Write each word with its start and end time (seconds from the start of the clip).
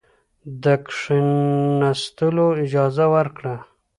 د 0.63 0.65
کښېنستلو 0.85 2.47
اجازه 2.63 3.05
ورکړه. 3.15 3.55